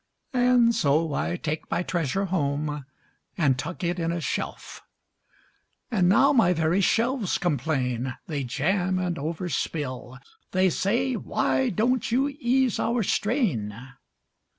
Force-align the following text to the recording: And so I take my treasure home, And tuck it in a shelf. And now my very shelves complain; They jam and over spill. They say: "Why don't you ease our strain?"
And 0.33 0.73
so 0.73 1.13
I 1.13 1.35
take 1.37 1.69
my 1.69 1.83
treasure 1.83 2.25
home, 2.25 2.85
And 3.37 3.55
tuck 3.59 3.83
it 3.83 3.99
in 3.99 4.11
a 4.11 4.19
shelf. 4.19 4.81
And 5.91 6.09
now 6.09 6.33
my 6.33 6.53
very 6.53 6.81
shelves 6.81 7.37
complain; 7.37 8.17
They 8.25 8.43
jam 8.43 8.97
and 8.97 9.19
over 9.19 9.47
spill. 9.47 10.17
They 10.53 10.71
say: 10.71 11.13
"Why 11.13 11.69
don't 11.69 12.11
you 12.11 12.29
ease 12.29 12.79
our 12.79 13.03
strain?" 13.03 13.75